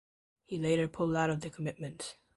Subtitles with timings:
[0.47, 2.17] He later pulled out of the commitment.